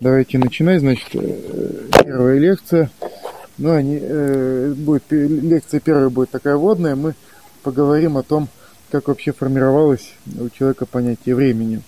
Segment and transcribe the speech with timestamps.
[0.00, 2.88] Давайте начинать, значит, э, первая лекция.
[3.58, 6.94] Ну, они, э, будет, лекция первая будет такая водная.
[6.94, 7.14] Мы
[7.64, 8.48] поговорим о том,
[8.92, 11.82] как вообще формировалось у человека понятие времени.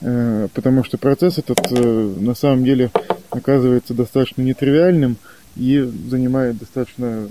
[0.00, 2.90] Э, потому что процесс этот э, на самом деле
[3.30, 5.16] оказывается достаточно нетривиальным
[5.54, 5.78] и
[6.08, 7.28] занимает достаточно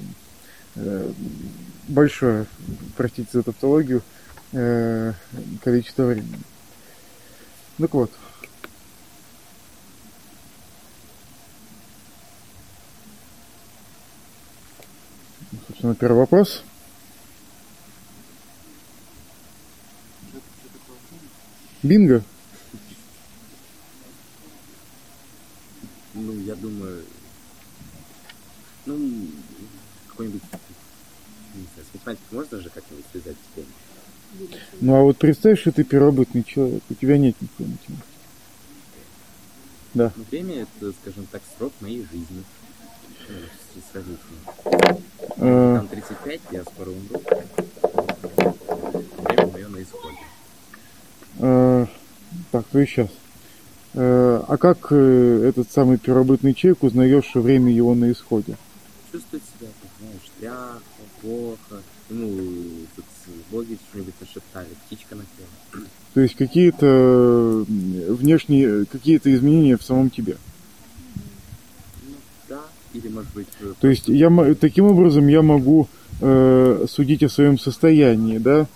[0.78, 1.12] э,
[1.90, 2.46] большое,
[2.96, 4.02] простите за тавтологию,
[4.54, 5.12] э,
[5.62, 6.40] количество времени.
[7.78, 8.12] Так вот,
[15.82, 16.62] Собственно, первый вопрос.
[21.82, 22.24] Бинго?
[26.14, 27.04] Ну, я думаю,
[28.86, 29.28] ну,
[30.10, 30.44] какой-нибудь,
[31.56, 33.66] не знаю, с математикой можно же как-нибудь связать теперь?
[34.82, 38.06] Ну, а вот представь, что ты первобытный человек, у тебя нет никакой математики.
[39.96, 40.14] Да.
[40.16, 42.44] Ну, время это, скажем так, срок моей жизни.
[43.76, 44.98] Ну, сравнительно.
[45.38, 47.22] А, Там 35, я скоро умру.
[49.24, 50.18] Время мое на исходе.
[51.40, 51.88] а,
[52.52, 53.10] так, то и сейчас.
[53.94, 58.56] А как э, этот самый первобытный человек узнаешь, что время его на исходе?
[59.12, 59.68] Чувствует себя,
[60.00, 60.80] знаешь, тряхо,
[61.22, 61.82] плохо.
[62.10, 62.28] Ну,
[62.96, 63.06] тут
[63.52, 65.86] боги что-нибудь нашептали, птичка напела.
[66.14, 70.38] То есть какие-то э, внешние, какие-то изменения в самом тебе.
[72.94, 73.00] Ну.
[73.00, 73.48] Или, может быть...
[73.62, 75.88] э, То есть я таким образом я могу
[76.20, 78.68] э, судить о своем состоянии, да?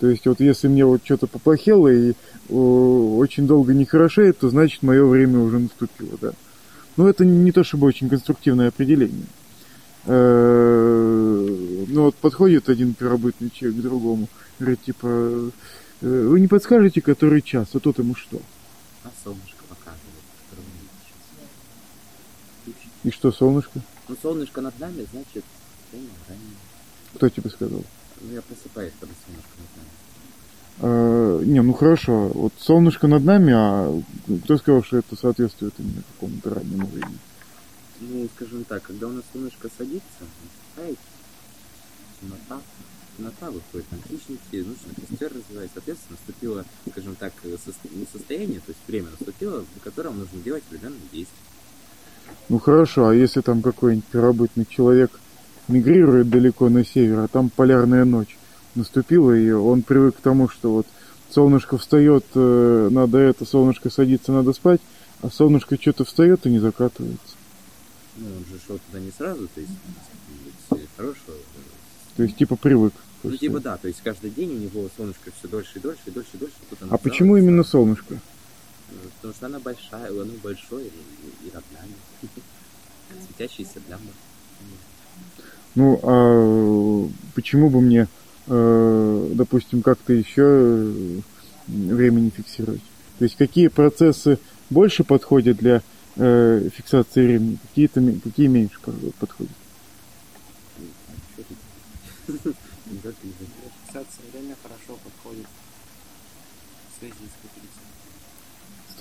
[0.00, 2.14] То есть вот если мне вот что-то поплохело и
[2.50, 6.32] о, очень долго не хорошеет, то значит мое время уже наступило, да?
[6.96, 9.26] Но это не то чтобы очень конструктивное определение.
[10.06, 11.46] Э,
[11.88, 14.28] ну вот подходит один первобытный человек к другому,
[14.58, 15.50] говорит типа, э,
[16.00, 18.42] вы не подскажете, который час, а тот ему что?
[19.04, 20.90] А солнышко показывает, которое мы видим
[22.66, 22.91] сейчас.
[23.04, 23.80] И что, солнышко?
[24.08, 25.44] Ну, солнышко над нами, значит,
[25.90, 26.56] время ранее.
[27.14, 27.82] Кто тебе сказал?
[28.20, 29.90] Ну, я просыпаюсь, когда солнышко над нами.
[30.78, 34.02] Э, не, ну хорошо, вот солнышко над нами, а
[34.44, 37.18] кто сказал, что это соответствует именно какому-то раннему времени?
[38.00, 40.98] Ну, скажем так, когда у нас солнышко садится, наступает
[42.20, 42.62] темнота,
[43.16, 45.70] темнота выходит на хищники, нужно костер развивать.
[45.74, 47.32] Соответственно, наступило, скажем так,
[48.12, 51.51] состояние, то есть время наступило, при котором нужно делать определенные действия.
[52.48, 55.10] Ну хорошо, а если там какой-нибудь первобытный человек
[55.68, 58.36] мигрирует далеко на север, а там полярная ночь
[58.74, 60.86] наступила, и он привык к тому, что вот
[61.30, 64.80] солнышко встает, э, надо это, солнышко садится, надо спать,
[65.22, 67.36] а солнышко что-то встает и не закатывается.
[68.16, 69.72] Ну, он же шел туда не сразу, то есть,
[70.96, 71.36] хорошего.
[72.16, 72.92] То есть типа привык.
[73.22, 76.10] Ну, типа да, то есть каждый день у него солнышко все дольше и дольше, и
[76.10, 76.54] дольше, и дольше.
[76.90, 78.18] А почему именно солнышко?
[79.16, 81.94] Потому что она большая, оно большое и, и над нами.
[83.26, 84.02] Светящаяся пляма.
[85.74, 88.08] Ну, а почему бы мне,
[88.46, 91.20] э, допустим, как-то еще э,
[91.66, 92.82] время не фиксировать?
[93.18, 94.38] То есть какие процессы
[94.68, 95.82] больше подходят для
[96.16, 99.52] э, фиксации времени, какие-то какие меньше под- подходят?
[102.26, 105.46] Фиксация время хорошо подходит
[106.90, 107.41] в связи с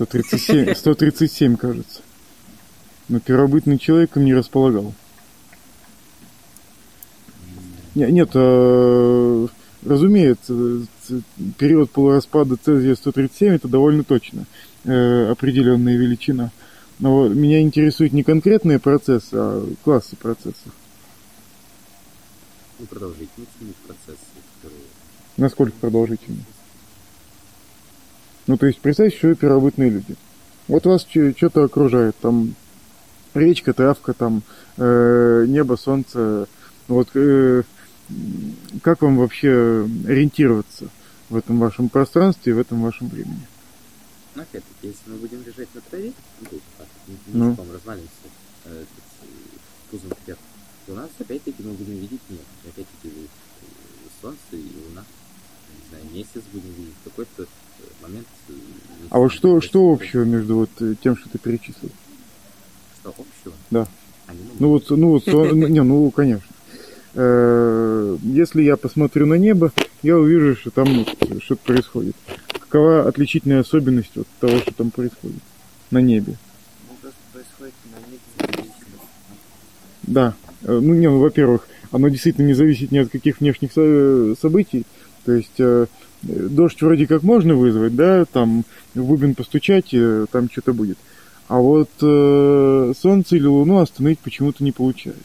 [0.05, 2.01] 137, 137, кажется.
[3.09, 4.93] Но первобытный человек им не располагал.
[7.93, 9.47] Не- Нет, э,
[9.85, 11.21] разумеется, ц-
[11.57, 14.45] период полураспада Цезия 137 это довольно точно
[14.85, 16.51] э, определенная величина.
[16.99, 20.71] Но меня интересует не конкретные процессы, а классы процессов.
[22.79, 23.49] Ну, продолжительность
[23.87, 24.81] которые...
[25.37, 26.43] Насколько продолжительны.
[28.47, 30.15] Ну, то есть, представьте, что вы первобытные люди.
[30.67, 32.55] Вот вас что-то окружает, там
[33.33, 34.43] речка, травка, там
[34.77, 36.47] э, небо, солнце.
[36.87, 37.63] Вот э,
[38.81, 40.87] как вам вообще ориентироваться
[41.29, 43.47] в этом вашем пространстве и в этом вашем времени?
[44.35, 46.47] Ну, опять-таки, если мы будем лежать на траве, ну,
[46.77, 46.87] так,
[47.27, 47.49] Ну.
[47.49, 48.09] ничком развалимся,
[48.65, 48.83] э,
[49.89, 50.39] пузом вверх,
[50.85, 52.43] то у нас, опять-таки, мы будем видеть небо.
[52.63, 53.25] Опять-таки, э,
[54.21, 55.03] солнце и луна.
[56.13, 56.93] Месяц будем видеть.
[57.01, 58.27] В какой-то э, момент...
[58.49, 58.53] э,
[59.09, 61.89] А вот что, что общего между вот э, тем, что ты перечислил?
[62.99, 63.53] Что общего?
[63.69, 63.87] Да.
[64.27, 66.47] Они, Ну вот, ну вот, ну, не, ну конечно.
[67.13, 69.71] Если я посмотрю на небо,
[70.01, 72.15] я увижу, что там вот что-то происходит.
[72.53, 75.41] Какова отличительная особенность от того, что там происходит
[75.89, 76.37] на небе?
[76.89, 79.03] Ну, просто происходит на независимо.
[80.03, 80.35] Да.
[80.61, 84.85] Ну, не, ну, во-первых, оно действительно не зависит ни от каких внешних со- событий.
[85.25, 85.87] То есть, э,
[86.23, 88.63] дождь вроде как можно вызвать, да, там
[88.93, 90.97] в бубен постучать, э, там что-то будет.
[91.47, 95.21] А вот э, Солнце или Луну остановить почему-то не получается.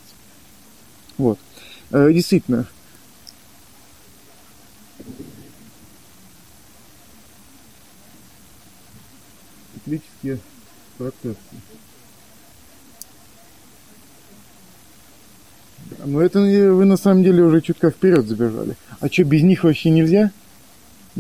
[1.19, 1.39] Вот.
[1.93, 2.67] Э, действительно.
[9.75, 10.41] Циклические
[10.99, 11.37] процессы.
[16.05, 18.77] Ну это вы на самом деле уже чутка вперед забежали.
[19.01, 20.31] А что, без них вообще нельзя?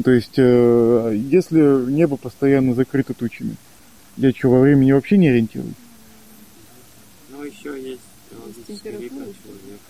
[0.04, 3.56] То есть, э, если небо постоянно закрыто тучами,
[4.16, 5.74] я что, во времени вообще не ориентируюсь?
[7.30, 9.34] Ну, еще есть биологический ритм Температура.
[9.42, 9.84] человека.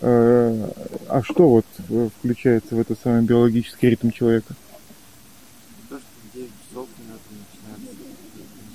[0.00, 0.70] Э,
[1.08, 4.54] А что вот э, включается в этот самый биологический ритм человека?
[5.88, 7.80] То, что в 9 часов примерно начинает,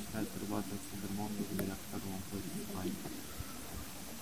[0.06, 2.94] начинает вырабатываться гормон в дверях, когда он ходит в спальню.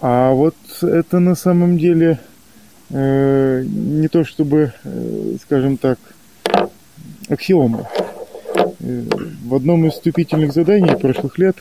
[0.01, 2.19] А вот это на самом деле
[2.89, 5.97] э, не то чтобы, э, скажем так,
[7.29, 7.87] аксиома.
[8.79, 9.03] Э,
[9.45, 11.55] В одном из вступительных заданий прошлых лет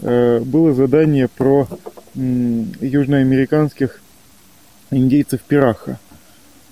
[0.00, 1.68] э, было задание про
[2.16, 4.00] м, южноамериканских
[4.90, 5.98] индейцев пираха,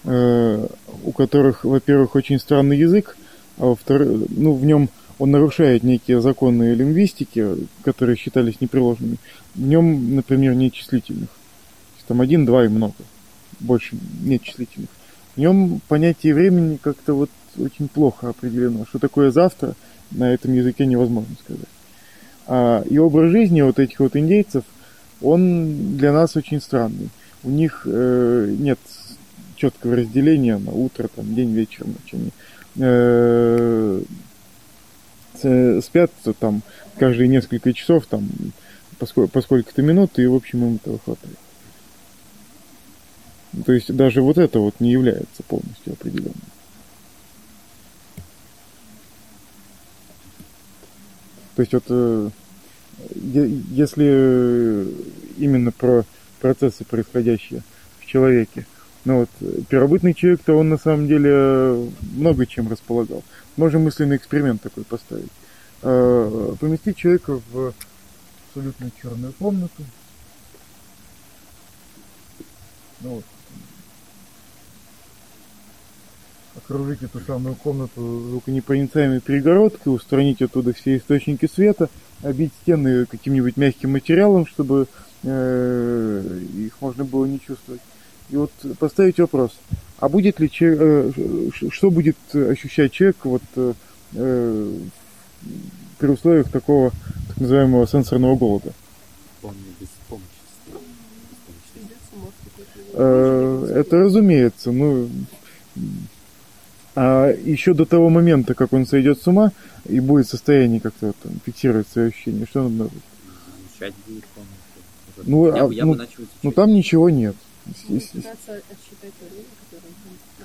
[0.04, 0.66] э,
[1.04, 3.16] у которых, во-первых, очень странный язык,
[3.58, 4.88] а во-вторых, ну, в нем
[5.18, 7.46] он нарушает некие законы лингвистики,
[7.84, 9.18] которые считались непреложными.
[9.54, 11.28] В нем, например, нет числительных.
[12.06, 12.94] Там один, два и много.
[13.60, 14.90] Больше нет числительных.
[15.34, 18.84] В нем понятие времени как-то вот очень плохо определено.
[18.86, 19.74] Что такое завтра,
[20.10, 21.68] на этом языке невозможно сказать.
[22.46, 24.64] А, и образ жизни вот этих вот индейцев,
[25.20, 27.08] он для нас очень странный.
[27.44, 28.78] У них э, нет
[29.56, 32.12] четкого разделения на утро, там, день, вечер, ночь.
[32.12, 32.30] Они
[32.76, 34.02] э,
[35.42, 36.62] с- спят там
[36.98, 38.28] каждые несколько часов, там,
[38.98, 41.36] по, ско- по сколько-то минут, и, в общем, им этого хватает.
[43.66, 46.34] То есть даже вот это вот не является полностью определенным.
[51.54, 52.30] То есть вот э,
[53.14, 54.86] если
[55.36, 56.04] именно про
[56.40, 57.62] процессы, происходящие
[58.00, 58.66] в человеке,
[59.04, 63.24] ну вот э, первобытный человек-то он на самом деле э, много чем располагал.
[63.56, 65.30] Можем мысленный эксперимент такой поставить.
[65.82, 67.74] Э, Поместить человека в
[68.48, 69.82] абсолютно черную комнату.
[73.00, 73.24] Ну вот.
[76.54, 81.88] Окружить эту самую комнату звуконепроницаемой перегородкой, устранить оттуда все источники света,
[82.22, 84.86] обить стены каким-нибудь мягким материалом, чтобы
[85.24, 87.80] их можно было не чувствовать.
[88.30, 89.52] И вот поставить вопрос,
[89.98, 93.74] а будет ли че- э, что будет ощущать человек вот э,
[94.14, 94.78] э,
[95.98, 96.92] при условиях такого
[97.28, 98.72] так называемого сенсорного голода?
[102.94, 105.08] Это разумеется, ну
[106.94, 109.52] а еще до того момента, как он сойдет с ума
[109.88, 112.92] и будет в состоянии как-то там фиксировать свои ощущения, что надо делать?
[113.70, 114.24] Изучать будет.
[115.24, 116.42] Ну, я, а, я ну, бы начал изучать.
[116.42, 117.36] Ну там ничего нет.
[117.64, 118.22] Которое он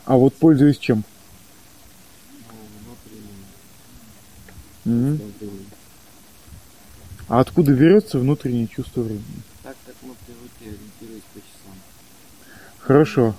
[0.06, 1.04] А вот пользуясь чем?
[4.86, 5.20] Времени.
[7.28, 9.24] А откуда берется внутреннее чувство времени?
[9.64, 11.76] Так как мы привыкли ориентировать по часам.
[12.80, 13.36] Хорошо.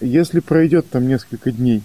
[0.00, 1.82] Если пройдет там несколько дней,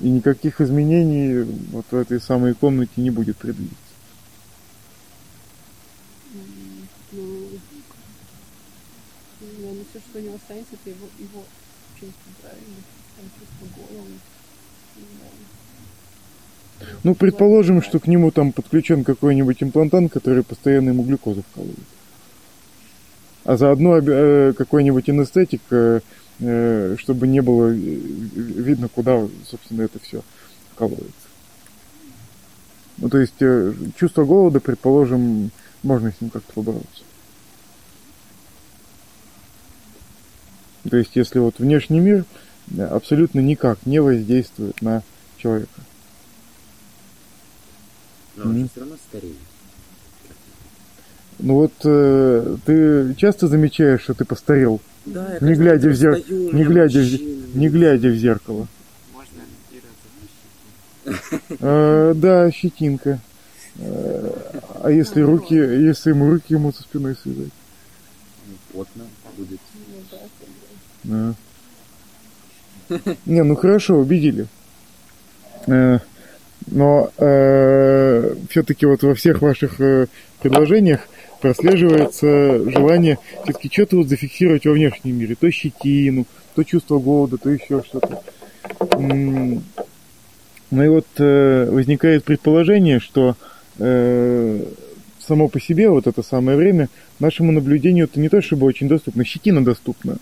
[0.00, 1.42] и никаких изменений
[1.72, 3.76] вот в этой самой комнате не будет предвидеться.
[6.32, 7.58] М,
[9.40, 11.44] Ну, наверное, все, что него останется, это его, его
[11.94, 12.76] чувство, правильно?
[13.16, 13.66] Там чувство
[15.18, 16.90] знаю.
[17.04, 21.78] Ну, предположим, что к нему там подключен какой-нибудь имплантант, который постоянно ему глюкозу вкалывает.
[23.44, 26.00] А заодно э, какой-нибудь анестетик, э,
[26.40, 30.22] э, чтобы не было э, видно, куда, собственно, это все
[30.74, 31.12] вкалывается.
[32.98, 35.50] Ну, то есть, э, чувство голода, предположим,
[35.82, 37.02] можно с ним как-то побороться.
[40.88, 42.24] То есть, если вот внешний мир
[42.76, 45.02] э, абсолютно никак не воздействует на
[45.36, 45.80] человека.
[48.36, 48.68] Но он же Мгм.
[48.70, 49.36] все равно стареет.
[51.40, 56.52] Ну вот э, ты часто замечаешь, что ты постарел, Да, я Не глядя в зер-
[56.52, 58.66] не глядя в не глядя в зеркало.
[59.14, 59.42] Можно.
[61.60, 63.20] Э, да, щетинка.
[63.76, 64.32] Э,
[64.82, 67.52] а если руки, если ему руки ему со спиной связать?
[68.48, 69.04] Ну, Потно
[69.36, 69.60] будет.
[73.26, 74.46] Не, ну хорошо, убедили.
[75.66, 75.98] Э,
[76.66, 77.10] Но
[78.48, 80.06] все-таки вот во всех ваших э,
[80.40, 81.00] предложениях
[81.40, 85.36] прослеживается желание все-таки что-то вот зафиксировать во внешнем мире.
[85.38, 88.22] То щетину, то чувство голода, то еще что-то.
[90.70, 93.36] Ну и вот э, возникает предположение, что
[93.78, 94.64] э,
[95.18, 96.88] само по себе вот это самое время
[97.20, 100.18] нашему наблюдению это не то чтобы очень доступно, щетина доступна.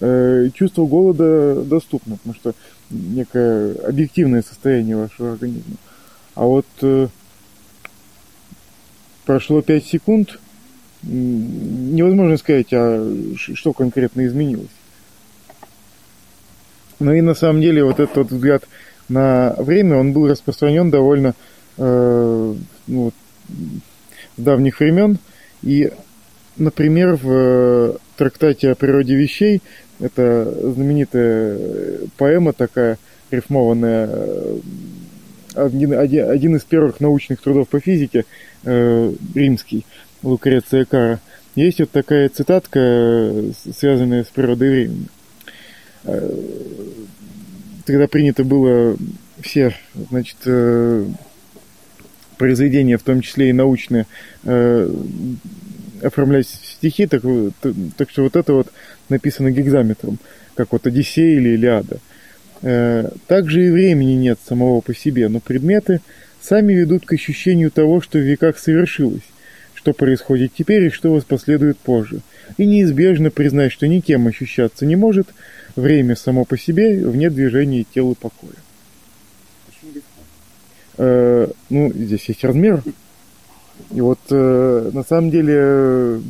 [0.00, 2.54] Э, чувство голода доступно, потому что
[2.90, 5.76] некое объективное состояние вашего организма.
[6.34, 7.08] А вот э,
[9.24, 10.38] прошло 5 секунд,
[11.02, 14.68] невозможно сказать, а что конкретно изменилось.
[17.00, 18.64] Ну и на самом деле вот этот вот взгляд
[19.08, 21.34] на время, он был распространен довольно
[21.76, 22.54] э,
[22.86, 23.14] ну, вот,
[24.36, 25.18] с давних времен.
[25.62, 25.90] И,
[26.56, 29.62] например, в э, трактате о природе вещей,
[30.00, 32.98] это знаменитая э, поэма такая,
[33.30, 34.58] рифмованная, э,
[35.54, 38.24] один, один, один из первых научных трудов по физике,
[38.64, 39.84] э, римский,
[40.22, 41.20] Лукреция Кара.
[41.54, 45.06] Есть вот такая цитатка, э, связанная с природой времени.
[47.84, 48.96] Тогда принято было
[49.40, 49.74] все,
[50.10, 50.36] значит,
[52.38, 54.06] произведения, в том числе и научные,
[56.02, 57.22] оформлять стихи, так,
[57.96, 58.68] так что вот это вот
[59.08, 60.18] написано гигзаметром,
[60.54, 61.98] как вот Одиссея или Илиада.
[62.62, 66.00] Э, Также и времени нет самого по себе, но предметы
[66.40, 69.22] сами ведут к ощущению того, что в веках совершилось,
[69.74, 72.20] что происходит теперь и что воспоследует позже.
[72.56, 75.28] И неизбежно признать, что никем ощущаться не может,
[75.76, 78.52] время само по себе вне движения тела покоя.
[80.96, 82.82] Э, ну, здесь есть размер.
[83.92, 86.20] И вот э, на самом деле,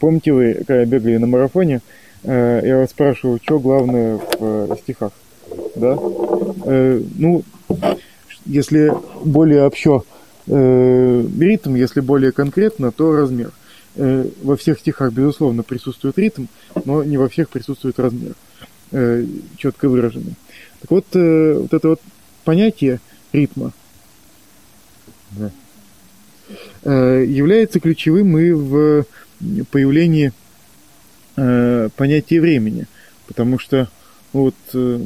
[0.00, 1.80] помните вы, когда бегали на марафоне,
[2.22, 5.12] э, я вас спрашивал, что главное в э, стихах,
[5.76, 5.98] да?
[6.64, 7.42] Э, ну,
[8.46, 8.92] если
[9.24, 10.04] более общо
[10.46, 13.52] э, ритм, если более конкретно, то размер.
[13.94, 16.46] Э, во всех стихах, безусловно, присутствует ритм,
[16.84, 18.34] но не во всех присутствует размер,
[18.90, 19.26] э,
[19.58, 20.34] четко выраженный.
[20.80, 22.00] Так вот, э, вот это вот
[22.44, 23.00] понятие
[23.32, 23.72] ритма
[26.84, 29.04] является ключевым и в
[29.70, 30.32] появлении
[31.36, 32.86] э, понятия времени.
[33.26, 33.88] Потому что
[34.32, 35.00] вот э,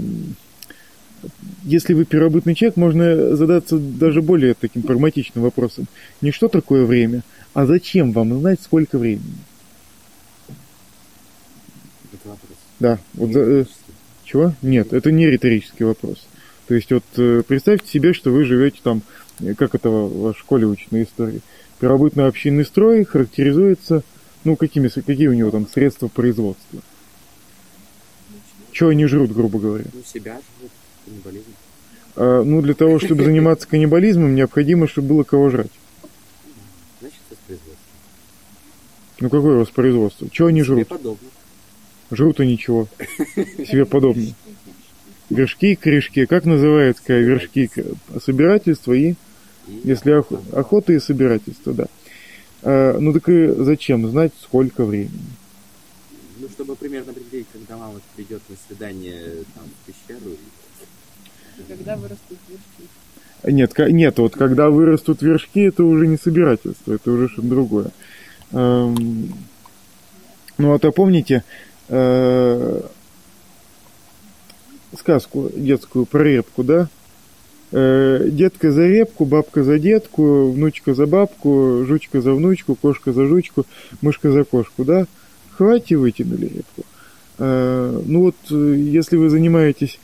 [1.64, 5.86] если вы первобытный человек, можно задаться даже более таким прагматичным вопросом.
[6.20, 7.22] Не что такое время,
[7.54, 9.34] а зачем вам знать, сколько времени?
[12.12, 12.58] Это вопрос.
[12.78, 13.64] Да, вот за- э,
[14.24, 14.54] Чего?
[14.62, 16.26] Нет, это не риторический вопрос.
[16.68, 19.02] То есть вот э, представьте себе, что вы живете там, э,
[19.56, 21.40] как это в школе учат на истории.
[21.80, 24.02] Первобытно-общинный строй характеризуется,
[24.44, 26.80] ну, какими, какие у него там средства производства.
[28.72, 29.84] Чего они жрут, грубо говоря?
[29.92, 30.70] Ну, себя живут,
[31.04, 31.50] каннибализм.
[32.16, 35.70] А, ну, для того, чтобы заниматься каннибализмом, необходимо, чтобы было кого жрать.
[37.00, 37.86] Значит, воспроизводство.
[39.20, 40.30] Ну, какое воспроизводство?
[40.30, 40.88] Чего они жрут?
[40.88, 41.28] подобно.
[42.10, 42.88] Жрут они чего?
[43.36, 44.34] Себе подобное.
[45.30, 46.24] Вершки, корешки.
[46.26, 47.70] Как называется когда вершки?
[48.22, 49.16] Собирательство и И
[49.84, 51.86] Если ох- охота и собирательство, да.
[52.62, 55.10] А, ну так и зачем знать, сколько времени?
[56.38, 59.22] Ну, чтобы примерно определить, когда мама придет на свидание
[59.54, 60.30] там, в пещеру.
[60.30, 62.90] и- И когда вырастут вершки.
[63.44, 67.90] Нет, нет, вот когда вырастут вершки, это уже не собирательство, это уже что-то другое.
[68.52, 69.32] Эм,
[70.58, 71.42] ну, а то помните
[71.88, 72.80] э,
[74.98, 76.88] сказку детскую про репку, да?
[77.72, 83.26] Э, детка за репку, бабка за детку, внучка за бабку, жучка за внучку, кошка за
[83.26, 83.66] жучку,
[84.00, 85.06] мышка за кошку, да?
[85.50, 86.84] Хватит вытянули репку.
[87.38, 89.98] Э, ну вот, э, если вы занимаетесь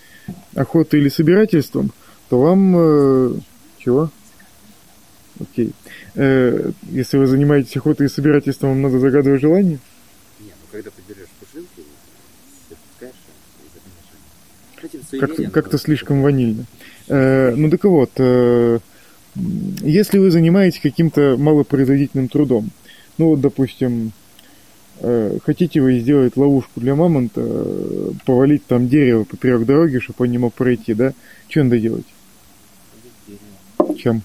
[0.56, 1.92] охотой или собирательством,
[2.28, 3.42] то вам...
[3.78, 4.10] чего?
[5.40, 5.72] Окей.
[6.14, 9.78] Если вы занимаетесь охотой и собирательством, вам надо загадывать желание?
[10.40, 11.82] Не, ну когда ты берешь пушинку,
[12.68, 13.14] ты пускаешь,
[13.60, 13.68] и
[14.80, 15.38] запоминаешь.
[15.38, 16.64] Этим Как-то, слишком ванильно.
[17.08, 18.78] Э, ну так вот, э,
[19.34, 22.70] если вы занимаетесь каким-то малопроизводительным трудом,
[23.18, 24.12] ну вот, допустим,
[25.00, 27.64] э, хотите вы сделать ловушку для мамонта,
[28.24, 31.12] повалить там дерево поперек дороги, чтобы он не мог пройти, да?
[31.48, 32.06] Что надо делать?
[33.98, 34.22] Чем?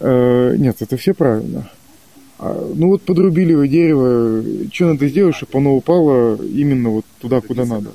[0.00, 1.70] Э, нет, это все правильно.
[2.38, 7.40] А, ну вот подрубили вы дерево, что надо сделать, чтобы оно упало именно вот туда,
[7.40, 7.90] куда надо?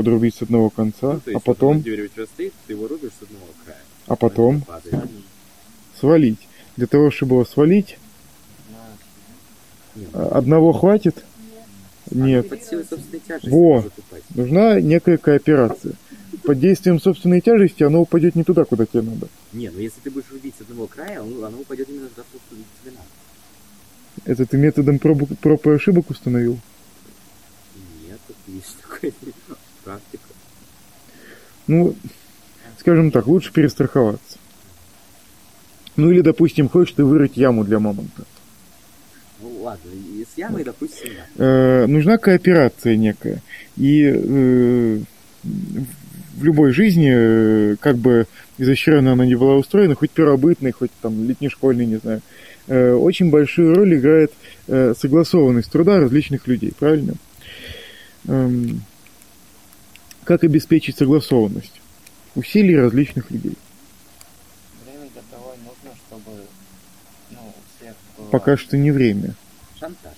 [0.00, 2.54] Подрубить с одного конца, Ну, то а есть, вот потом, одно дерево у тебя стоит,
[2.66, 3.78] ты его рубишь с одного края.
[4.06, 4.64] а потом
[5.98, 6.38] свалить.
[6.78, 7.98] Для того, чтобы его свалить,
[9.94, 11.22] Нет, а, одного хватит?
[12.10, 12.48] оно Нет.
[12.48, 13.84] Тяжести Во.
[14.34, 15.92] Нужна некая кооперация.
[16.44, 19.28] Под действием собственной тяжести оно упадет не туда, куда тебе надо.
[19.52, 22.62] Не, ну если ты будешь рубить с одного края, он- оно упадет именно туда, куда
[22.82, 24.24] тебе надо.
[24.24, 26.58] Это ты методом проб, проб и ошибок установил?
[28.08, 29.12] Нет, тут есть такая
[29.84, 30.22] практика.
[31.66, 31.94] Ну,
[32.78, 34.38] скажем так, лучше перестраховаться.
[35.96, 38.24] Ну или, допустим, хочешь ты вырыть яму для мамонта.
[39.42, 41.44] Ну ладно, и с ямой, допустим, да.
[41.44, 43.42] Э, нужна кооперация некая.
[43.76, 45.00] И э,
[45.42, 48.26] в любой жизни, э, как бы
[48.58, 52.20] изощренно она не была устроена, хоть первобытной, хоть там летнешкольной, не знаю,
[52.66, 54.32] э, очень большую роль играет
[54.66, 57.14] э, согласованность труда различных людей, правильно?
[58.26, 58.82] Эм,
[60.24, 61.80] как обеспечить согласованность?
[62.34, 63.56] Усилий различных людей.
[64.84, 66.42] Время для того нужно, чтобы
[67.30, 68.26] ну, у всех было...
[68.30, 69.34] Пока что не время.
[69.78, 70.14] Шантаж.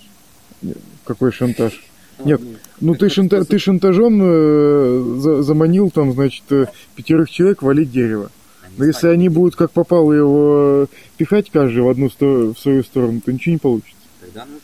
[1.05, 1.83] Какой шантаж?
[2.19, 2.41] Ну, Нет,
[2.79, 8.29] Ну ты, шанта- ты шантажом э, за- заманил там, значит, э, пятерых человек валить дерево.
[8.77, 13.21] Но если они будут как попало его пихать каждый в одну сто- в свою сторону,
[13.21, 13.95] то ничего не получится.
[14.21, 14.61] Тогда нужен.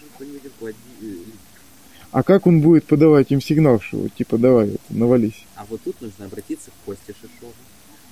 [2.12, 5.46] А как он будет подавать им сигнал, что вот, типа давай, вот, навались?
[5.56, 7.54] А вот тут нужно обратиться к Косте Шишову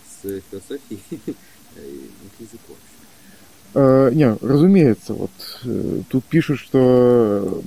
[0.06, 1.02] с философией
[1.76, 2.74] к языку.
[3.74, 5.32] Э, не, разумеется, вот
[5.64, 7.62] э, тут пишут, что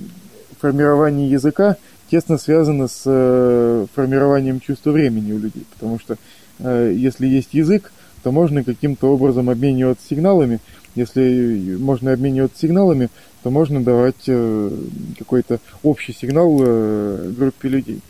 [0.59, 1.77] формирование языка
[2.09, 6.17] тесно связано с э, формированием чувства времени у людей, потому что
[6.63, 10.59] если есть язык, то можно каким-то образом обмениваться сигналами.
[10.95, 13.09] Если можно обмениваться сигналами,
[13.43, 14.71] то можно давать э,
[15.17, 18.01] какой-то общий сигнал э, группе людей.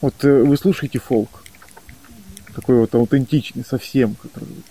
[0.00, 1.44] Вот э, вы слушаете фолк,
[2.54, 4.62] такой вот аутентичный совсем, который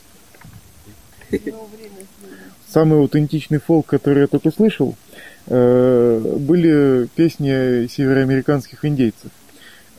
[2.73, 4.95] самый аутентичный фолк, который я только слышал,
[5.47, 9.31] э, были песни североамериканских индейцев.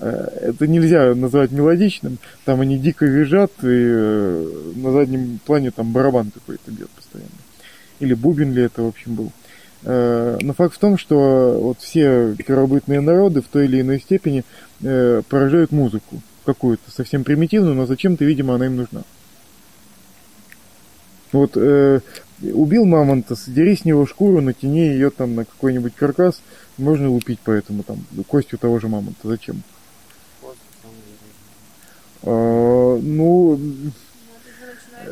[0.05, 5.93] Э, Это нельзя назвать мелодичным, там они дико визжат, и э, на заднем плане там
[5.93, 7.31] барабан какой-то бьет постоянно.
[8.01, 9.33] Или бубен ли это, в общем, был.
[9.85, 14.45] Э, Но факт в том, что вот все первобытные народы в той или иной степени
[14.81, 19.05] поражают музыку какую-то, совсем примитивную, но зачем-то, видимо, она им нужна.
[21.33, 26.43] Вот убил мамонта, сдери с него шкуру, натяни ее там на какой-нибудь каркас,
[26.77, 29.27] можно лупить по этому там костью того же мамонта.
[29.27, 29.63] Зачем?
[32.27, 33.61] А, ну,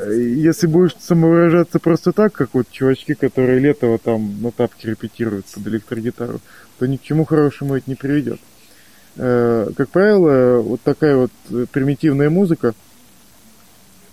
[0.09, 5.66] если будешь самовыражаться просто так, как вот чувачки, которые летово там на тапке репетируют под
[5.66, 6.40] электрогитару,
[6.79, 8.40] то ни к чему хорошему это не приведет.
[9.16, 11.31] Э, Как правило, вот такая вот
[11.70, 12.75] примитивная музыка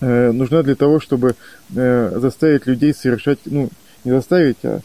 [0.02, 1.36] э, нужна для того, чтобы
[1.76, 3.70] э, заставить людей совершать, ну,
[4.04, 4.82] не заставить, а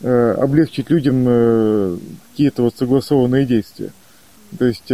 [0.00, 3.90] облегчить людям какие-то вот согласованные действия.
[4.56, 4.92] То есть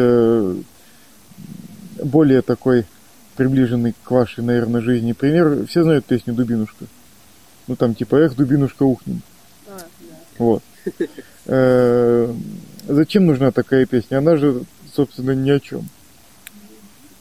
[2.04, 2.86] более такой
[3.36, 5.66] приближенный к вашей, наверное, жизни пример.
[5.66, 6.86] Все знают песню «Дубинушка».
[7.66, 9.22] Ну, там типа «Эх, Дубинушка, ухнем».
[9.66, 10.16] А, да.
[10.38, 10.62] Вот.
[11.46, 12.32] Э,
[12.86, 14.18] Зачем нужна такая песня?
[14.18, 14.64] Она же,
[14.94, 15.88] собственно, ни о чем.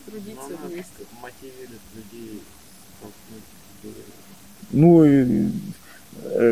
[0.06, 1.06] Трудиться вместе.
[1.22, 2.42] мотивирует людей
[4.72, 5.50] Ну, и, э,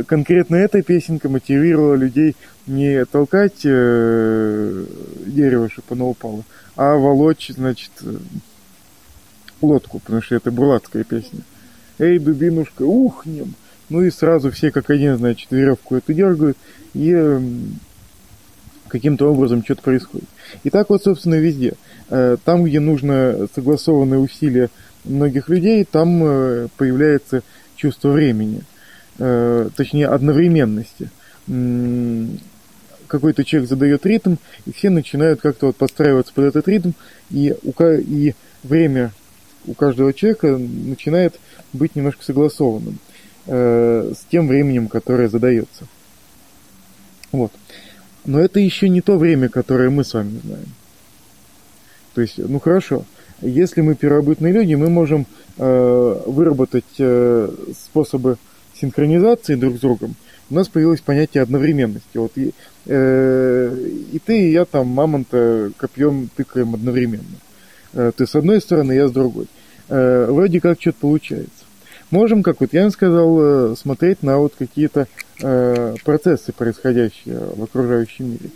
[0.07, 2.35] конкретно эта песенка мотивировала людей
[2.67, 4.85] не толкать э,
[5.25, 6.43] дерево, чтобы оно упало,
[6.75, 8.15] а волочь, значит, э,
[9.61, 11.41] лодку, потому что это бурлацкая песня.
[11.99, 13.55] Эй, дубинушка, ухнем!
[13.89, 16.57] Ну и сразу все как один, значит, веревку эту дергают,
[16.93, 17.79] и эм,
[18.87, 20.29] каким-то образом что-то происходит.
[20.63, 21.73] И так вот, собственно, везде.
[22.09, 24.69] Э, Там, где нужно согласованные усилия
[25.03, 27.43] многих людей, там э, появляется
[27.75, 28.70] чувство времени, э,
[29.17, 31.09] точнее одновременности.
[33.07, 36.91] Какой-то человек задает ритм, и все начинают как-то вот подстраиваться под этот ритм,
[37.29, 39.11] и, у, и время
[39.67, 41.39] у каждого человека начинает
[41.73, 42.99] быть немножко согласованным
[43.47, 45.87] э, с тем временем, которое задается.
[47.31, 47.51] Вот.
[48.25, 50.73] Но это еще не то время, которое мы с вами знаем.
[52.13, 53.05] То есть, ну хорошо,
[53.41, 55.25] если мы первобытные люди, мы можем
[55.57, 57.49] э, выработать э,
[57.85, 58.37] способы
[58.81, 60.15] синхронизации друг с другом.
[60.49, 62.17] У нас появилось понятие одновременности.
[62.17, 62.53] Вот и,
[62.85, 63.75] э,
[64.11, 67.23] и ты, и я там мамонта копьем тыкаем одновременно.
[67.93, 69.47] Э, ты с одной стороны, я с другой.
[69.87, 71.49] Э, вроде как что-то получается.
[72.09, 73.37] Можем, как вот Ян сказал,
[73.71, 75.07] э, смотреть на вот какие-то
[75.41, 78.49] э, процессы, происходящие в окружающем мире.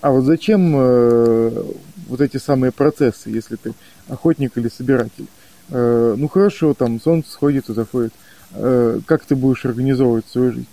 [0.00, 1.62] А вот зачем э,
[2.08, 3.72] вот эти самые процессы, если ты
[4.08, 5.26] охотник или собиратель?
[5.70, 8.12] Э, ну хорошо, там солнце сходит и заходит.
[8.52, 10.66] Э, как ты будешь организовывать свою жизнь?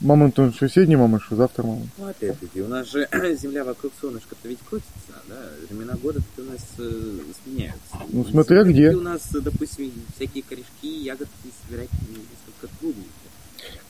[0.00, 1.88] Мамонт, он что сегодня мамонт, что завтра мамонт.
[1.98, 3.08] Ну, опять-таки, у нас же
[3.40, 4.92] Земля вокруг солнышка-то ведь крутится,
[5.28, 5.34] да?
[5.68, 7.96] Времена года у нас э, сменяются.
[8.08, 8.90] Ну, смотря И где.
[8.90, 11.32] у нас, допустим, всякие корешки, ягодки
[11.66, 13.04] собирать несколько труднее.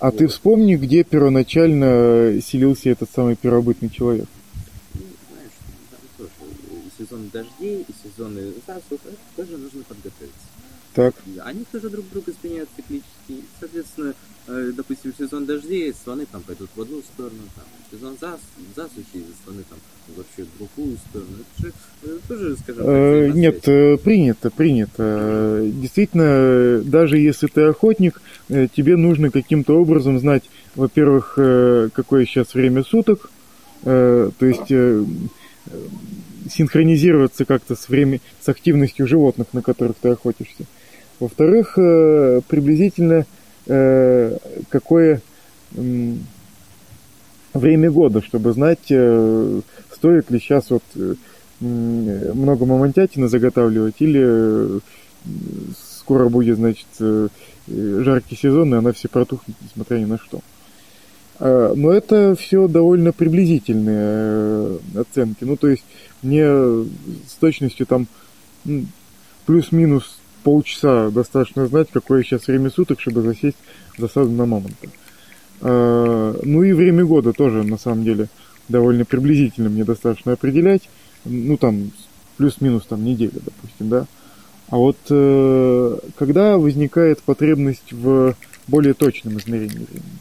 [0.00, 0.32] А ты Вот.
[0.32, 4.26] вспомни, где первоначально селился этот самый первобытный человек.
[4.94, 5.00] Ну,
[5.30, 5.50] знаешь,
[5.90, 6.30] там тоже
[7.00, 10.46] и сезон дождей, и сезоны засух, это тоже нужно подготовиться.
[10.92, 11.14] Так.
[11.44, 13.46] Они тоже друг друга сменяют циклически.
[13.60, 14.12] Соответственно,
[14.48, 18.40] э, допустим, сезон дождей, слоны там пойдут в одну сторону, там, сезон зас,
[18.74, 19.78] засухи, слоны там
[20.16, 21.30] вообще в другую сторону.
[21.58, 23.30] Это же э, тоже, скажем так, Э.
[23.32, 25.62] Нет, принято, принято.
[25.64, 30.42] Действительно, даже если ты охотник, тебе нужно каким-то образом знать,
[30.74, 31.34] во-первых,
[31.94, 33.30] какое сейчас время суток,
[33.84, 34.72] то есть
[36.48, 40.64] синхронизироваться как-то с, время, с активностью животных, на которых ты охотишься.
[41.20, 43.26] Во-вторых, э, приблизительно
[43.66, 44.38] э,
[44.70, 45.20] какое
[47.52, 49.60] время года, чтобы знать, э,
[49.94, 50.82] стоит ли сейчас вот
[51.60, 54.80] много мамонтятины заготавливать или
[55.98, 56.86] скоро будет, значит,
[57.68, 60.40] жаркий сезон, и она все протухнет, несмотря ни на что.
[61.38, 65.44] Но это все довольно приблизительные оценки.
[65.44, 65.84] Ну, то есть
[66.22, 68.06] мне с точностью там
[69.46, 73.56] плюс-минус полчаса достаточно знать, какое сейчас время суток, чтобы засесть
[73.96, 74.88] в засаду на мамонта.
[75.60, 78.28] А, Ну и время года тоже, на самом деле,
[78.68, 80.88] довольно приблизительно мне достаточно определять.
[81.24, 81.90] Ну, там,
[82.36, 84.06] плюс-минус там неделя, допустим, да.
[84.68, 88.36] А вот э, когда возникает потребность в
[88.68, 90.18] более точном измерении времени?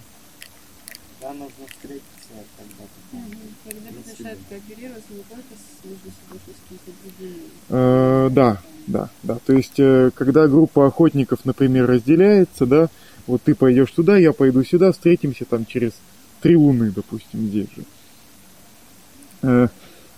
[1.22, 2.04] Да, нужно встретиться
[2.58, 2.90] когда-то.
[3.64, 4.79] Когда кооперироваться
[7.70, 9.40] Э, да, да, да.
[9.46, 12.90] То есть, э, когда группа охотников, например, разделяется, да,
[13.28, 15.94] вот ты пойдешь туда, я пойду сюда, встретимся там через
[16.42, 17.84] три луны, допустим, здесь же.
[19.42, 19.68] Э,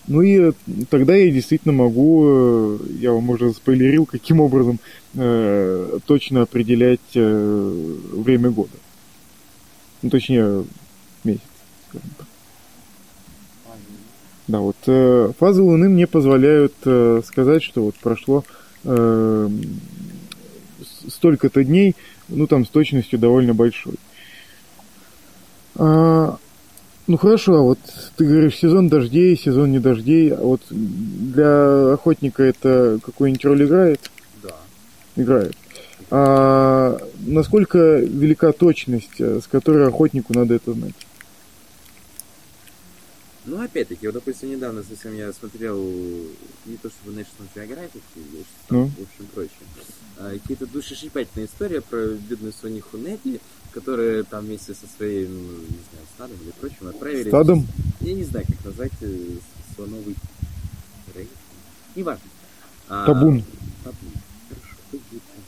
[0.08, 0.52] ну и э,
[0.90, 4.80] тогда я действительно могу, я вам уже спойлерил, каким образом
[5.14, 8.78] э, точно определять э, время года.
[10.02, 10.66] Ну, точнее,
[11.24, 11.42] месяц,
[11.90, 12.28] скажем так.
[14.52, 18.44] Да, вот э, фазы Луны мне позволяют э, сказать, что вот прошло
[18.84, 19.50] э,
[21.08, 21.96] столько-то дней,
[22.28, 23.96] ну там с точностью довольно большой.
[25.78, 26.36] А,
[27.08, 27.80] ну хорошо, а вот
[28.18, 34.12] ты говоришь сезон дождей, сезон не дождей, а вот для охотника это какую-нибудь роль играет?
[34.44, 34.56] Да.
[35.16, 35.56] Играет.
[36.10, 40.96] А насколько велика точность, э, с которой охотнику надо это знать?
[43.46, 45.78] Ну, опять-таки, вот, допустим, недавно совсем я смотрел
[46.66, 48.88] не то чтобы National Geographic, или что там, Ну.
[48.88, 49.56] в общем, прочее.
[50.20, 53.40] а, какие-то душесчипательные истории про бедную Сониху Нетти,
[53.72, 57.28] которая там вместе со своим, ну, не знаю, стадом или прочим отправились.
[57.30, 57.68] Стадом?
[58.02, 59.26] Я не знаю, как назвать э,
[59.76, 60.16] слоновый
[61.16, 61.30] рейд.
[61.96, 62.24] Неважно.
[62.90, 63.44] А, Табун.
[63.84, 64.12] Табун.
[64.50, 65.44] Хорошо, пусть будет табун.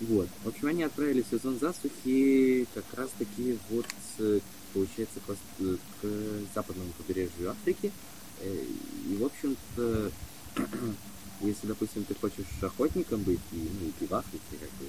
[0.00, 0.28] Вот.
[0.44, 3.86] В общем, они отправили сезон засухи как раз таки вот,
[4.18, 4.40] э,
[4.72, 7.92] получается, к, э, к западному побережью Африки.
[8.40, 8.64] Э,
[9.10, 10.10] И, в общем-то,
[11.42, 14.86] если, допустим, ты хочешь охотником быть, и, ну, и ты в Африке, как бы,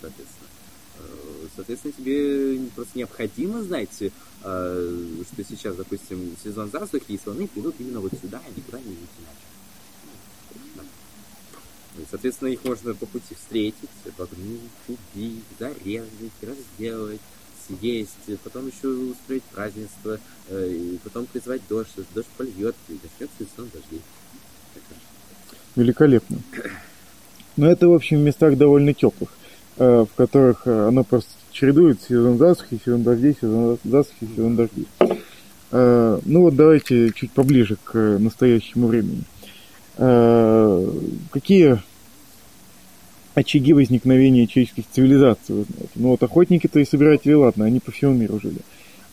[0.00, 0.48] соответственно,
[1.56, 8.12] соответственно, тебе просто необходимо знать, что сейчас, допустим, сезон засухи, и слоны придут именно вот
[8.20, 9.53] сюда, а никуда не идти иначе.
[12.10, 17.20] Соответственно, их можно по пути встретить, обогнуть, убить, зарезать, разделать,
[17.66, 23.70] съесть, потом еще устроить празднество, э, и потом призвать дождь, дождь польет, и начнется сезон
[23.72, 24.00] дождей.
[25.76, 26.38] Великолепно.
[27.56, 29.30] Но это, в общем, в местах довольно теплых,
[29.76, 34.88] э, в которых э, оно просто чередует сезон засухи, сезон дождей, сезон засухи, сезон дождей.
[35.70, 39.24] Ну вот давайте чуть поближе к настоящему времени.
[39.96, 40.90] Э,
[41.30, 41.80] Какие
[43.34, 45.66] очаги возникновения человеческих цивилизаций?
[45.94, 48.58] Ну вот охотники-то и собиратели, ладно, они по всему миру жили.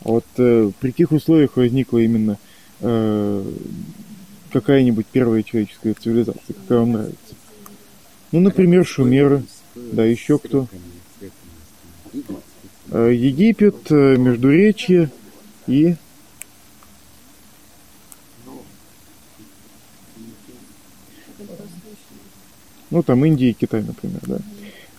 [0.03, 2.37] А вот э, при каких условиях возникла именно
[2.81, 3.43] э,
[4.51, 7.35] какая-нибудь первая человеческая цивилизация, какая вам нравится?
[8.31, 9.43] Ну, например, шумеры,
[9.75, 10.67] да, еще кто?
[12.89, 15.09] Э, Египет, э, Междуречье
[15.67, 15.95] и...
[22.91, 24.37] Ну, там Индия и Китай, например, да.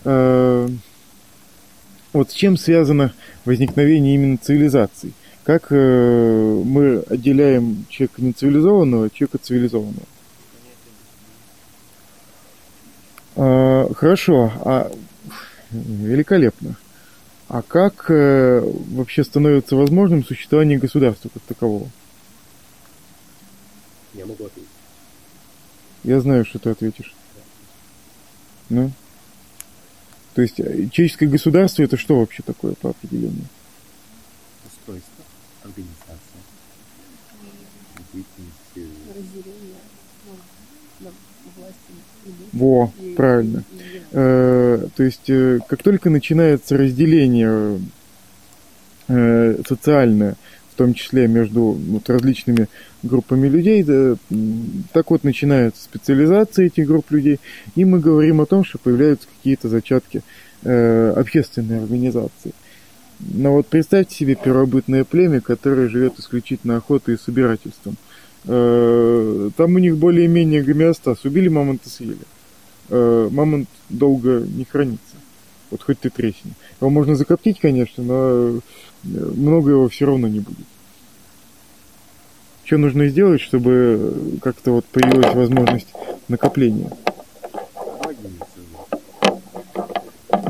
[0.03, 0.67] Э,
[2.11, 3.13] Вот с чем связано
[3.45, 5.13] возникновение именно цивилизаций?
[5.43, 10.05] Как э, мы отделяем человека нецивилизованного от человека цивилизованного?
[13.35, 14.91] А, Хорошо, а
[15.71, 16.75] великолепно.
[17.47, 21.89] А как э, вообще становится возможным существование государства как такового?
[24.13, 24.69] Я могу ответить.
[26.03, 27.13] Я знаю, что ты ответишь.
[28.73, 28.91] Ну?
[30.33, 33.45] То есть э, человеческое государство это что вообще такое по определению?
[34.65, 35.23] Устройство,
[35.63, 36.41] организация,
[38.11, 38.91] деятельность.
[39.15, 39.75] разделение
[41.01, 41.11] ну, на
[41.61, 41.91] власти
[42.25, 42.47] людей.
[42.51, 43.63] Во, И- правильно.
[43.71, 47.79] и- и- Э, то есть, э, как только начинается разделение
[49.07, 50.35] э, социальное,
[50.73, 52.67] в том числе между вот, различными
[53.03, 53.85] группами людей,
[54.91, 57.39] так вот начинается специализация этих групп людей,
[57.75, 60.23] и мы говорим о том, что появляются какие-то зачатки
[60.63, 62.53] э, общественной организации.
[63.19, 67.95] Но вот представьте себе первобытное племя, которое живет исключительно охотой и собирательством.
[68.45, 71.23] Э, Там у них более-менее гомеостаз.
[71.23, 72.17] Убили мамонта, съели
[72.89, 75.15] э, мамонт долго не хранится.
[75.73, 76.51] Вот хоть ты тресни.
[76.79, 78.59] Его можно закоптить, конечно, но э,
[79.03, 80.67] много его все равно не будет.
[82.63, 85.87] Что нужно сделать, чтобы как-то вот появилась возможность
[86.27, 86.91] накопления?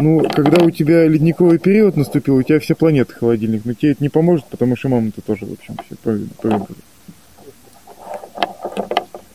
[0.01, 4.03] Ну, когда у тебя ледниковый период наступил, у тебя вся планета холодильник, но тебе это
[4.03, 5.95] не поможет, потому что мамонты тоже, в общем, все
[6.41, 6.75] повымерли.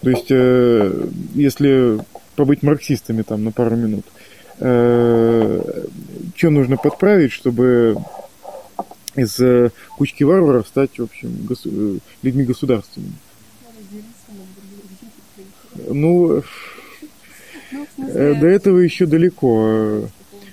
[0.03, 1.99] То есть, э, если
[2.37, 4.05] побыть марксистами там на пару минут,
[4.59, 7.97] что нужно подправить, чтобы
[9.15, 13.15] из э, кучки варваров стать, в общем, госу- э, людьми государственными?
[15.89, 16.43] Ну,
[17.99, 19.65] э, до этого еще далеко.
[19.67, 20.07] э.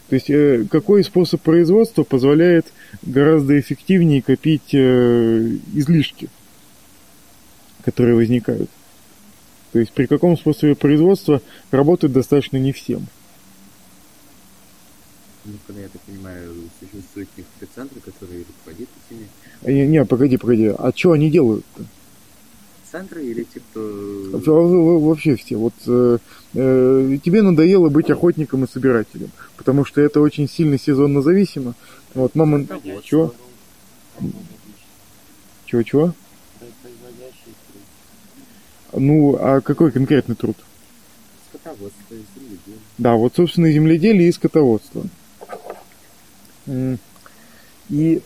[0.10, 2.68] То есть э, какой способ производства позволяет
[3.02, 6.30] гораздо эффективнее копить э, излишки,
[7.84, 8.70] которые возникают?
[9.74, 11.42] То есть при каком способе производства
[11.72, 13.08] работать достаточно не всем?
[15.46, 19.28] Ну, когда я так понимаю, существуют некоторые центры, которые руководят этими
[19.62, 21.84] А, Не, не, погоди, погоди, а что они делают-то?
[22.92, 23.80] центры или те, кто...
[24.32, 25.58] Во- во- Вообще все.
[25.58, 26.18] Вот э,
[26.54, 31.74] э, тебе надоело быть охотником и собирателем, потому что это очень сильно сезонно зависимо.
[32.14, 32.66] Вот мама...
[33.04, 33.34] Чего?
[35.66, 36.14] Чего-чего?
[36.82, 37.54] Производящий
[38.92, 39.02] труд.
[39.02, 40.56] Ну, а какой конкретный труд?
[41.50, 42.80] Скотоводство, земледелие.
[42.98, 45.04] Да, вот, собственно, земледелие и скотоводство.
[46.68, 48.22] И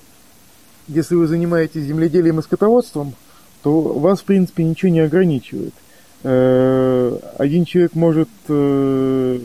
[0.87, 3.13] если вы занимаетесь земледелием и скотоводством,
[3.61, 5.73] то вас, в принципе, ничего не ограничивает.
[6.23, 9.39] Э, Один человек может э,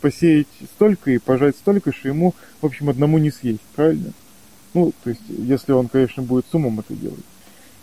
[0.00, 4.12] посеять столько и пожать столько, что ему, в общем, одному не съесть, правильно?
[4.74, 7.24] Ну, то есть, если он, конечно, будет с умом это делать.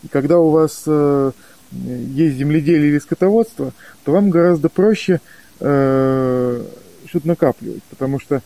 [0.04, 1.32] И когда у вас э,
[1.72, 5.20] есть земледелие или скотоводство, то вам гораздо проще
[5.58, 6.66] что-то
[7.24, 8.44] накапливать, потому что,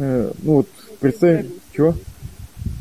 [0.00, 0.68] э, ну вот,
[1.00, 1.94] представь, чего?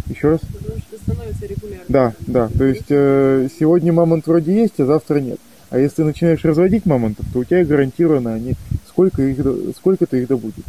[0.08, 0.39] Еще раз?
[0.41, 1.86] Потому что становится регулярно.
[1.88, 5.39] Да, да, то есть э, сегодня мамонт вроде есть, а завтра нет.
[5.69, 8.55] А если ты начинаешь разводить мамонтов, то у тебя гарантированно они,
[8.88, 10.65] сколько их, до- сколько-то их добудет.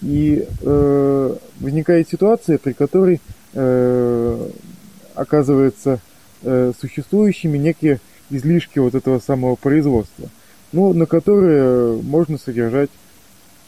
[0.00, 3.20] И э, возникает ситуация, при которой
[3.54, 4.48] э,
[5.14, 5.98] оказывается
[6.42, 10.28] э, существующими некие излишки вот этого самого производства,
[10.72, 12.90] ну, на которые можно содержать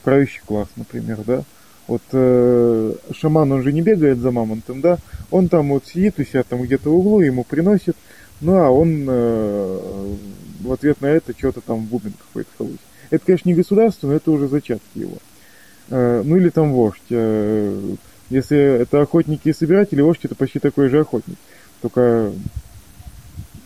[0.07, 1.43] правящий класс, например, да.
[1.89, 4.99] Вот э, шаман, он же не бегает за мамонтом, да,
[5.33, 7.97] он там вот сидит у себя там где-то в углу, ему приносит,
[8.41, 10.15] ну, а он э,
[10.61, 12.81] в ответ на это что-то там бубен какой-то колотит.
[13.11, 15.17] Это, конечно, не государство, но это уже зачатки его.
[15.91, 17.03] Э, ну, или там вождь.
[17.11, 17.95] Э,
[18.31, 21.37] если это охотники и собиратели, вождь это почти такой же охотник.
[21.83, 22.31] Только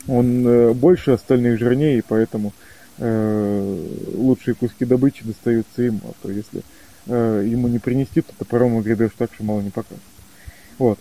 [0.08, 2.54] он э, больше остальных жирнее, и поэтому
[3.00, 6.00] лучшие куски добычи достаются ему.
[6.04, 6.62] А то если
[7.06, 10.02] э, ему не принести, то топором огребешь так, что мало не покажет.
[10.78, 10.98] Вот.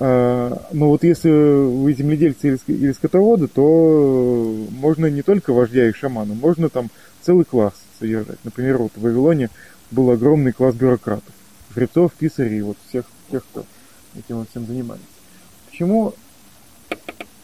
[0.00, 5.88] А, Но вот если вы земледельцы или ск- или скотоводы, то можно не только вождя
[5.88, 6.90] и шамана, можно там
[7.22, 8.38] целый класс содержать.
[8.44, 9.50] Например, вот в Вавилоне
[9.90, 11.34] был огромный класс бюрократов.
[11.74, 13.64] Жрецов, писарей, вот всех тех, кто
[14.16, 15.06] этим всем занимается.
[15.70, 16.14] Почему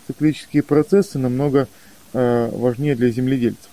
[0.06, 1.68] циклические процессы намного
[2.12, 3.70] э, важнее для земледельцев?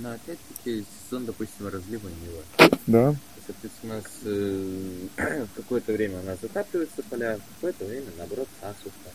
[0.00, 2.70] Но опять-таки сезон, допустим, разлива Нила.
[2.86, 3.14] Да,
[3.46, 8.48] Соответственно, у нас э, в какое-то время у нас затапливаются поля, в какое-то время, наоборот,
[8.60, 9.10] засуха.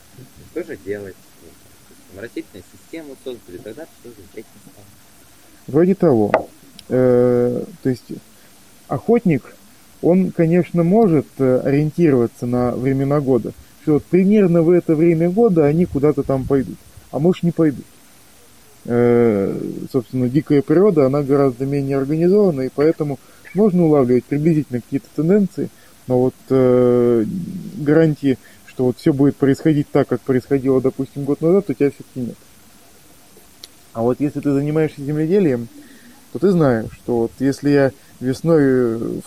[0.51, 1.15] Что же делать?
[1.41, 1.49] Ну,
[1.89, 4.85] допустим, Растительную систему создали, тогда все замечательно стало.
[5.67, 6.49] вроде того.
[6.89, 8.05] Э, то есть
[8.87, 9.55] охотник,
[10.03, 15.65] он, конечно, может э, ориентироваться на времена года, что вот примерно в это время года
[15.65, 16.77] они куда-то там пойдут,
[17.11, 17.85] а может не пойдут.
[18.85, 19.59] Э,
[19.91, 23.19] собственно, дикая природа, она гораздо менее организована, и поэтому
[23.53, 25.69] можно улавливать приблизительно какие-то тенденции,
[26.07, 27.25] но вот э,
[27.77, 32.19] гарантии, что вот все будет происходить так, как происходило, допустим, год назад, у тебя все-таки
[32.19, 32.37] нет.
[33.93, 35.67] А вот если ты занимаешься земледелием,
[36.31, 39.21] то ты знаешь, что вот если я весной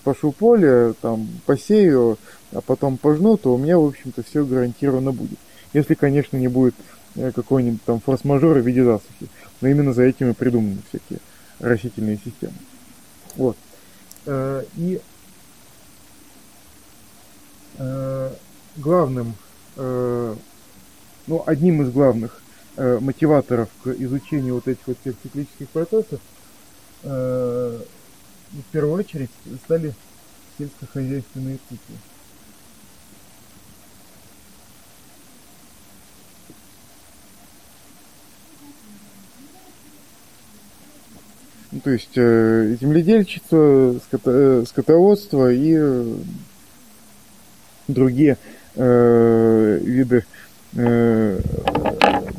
[0.00, 2.18] спашу поле, там, посею,
[2.52, 5.38] а потом пожну, то у меня, в общем-то, все гарантированно будет.
[5.72, 9.28] Если, конечно, не будет э, какой-нибудь там форс-мажора в виде засухи.
[9.60, 11.20] Но именно за этим и придуманы всякие
[11.58, 12.54] растительные системы.
[13.36, 13.56] Вот.
[14.26, 15.00] Э, и
[17.78, 18.32] э,
[18.76, 19.34] главным,
[19.76, 22.40] ну, одним из главных
[22.76, 26.20] мотиваторов к изучению вот этих вот всех циклических процессов
[27.02, 27.82] в
[28.72, 29.30] первую очередь
[29.64, 29.94] стали
[30.58, 31.96] сельскохозяйственные циклы.
[41.76, 46.14] Ну, то есть э, земледельчество, ското, э, скотоводство и э,
[47.86, 48.38] другие
[48.76, 50.24] э, виды
[50.74, 51.38] э,